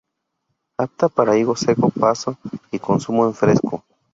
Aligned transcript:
Apta 0.79 1.09
para 1.09 1.37
higo 1.37 1.55
seco 1.55 1.91
paso 1.91 2.35
y 2.71 2.79
consumo 2.79 3.27
en 3.27 3.35
fresco. 3.35 3.85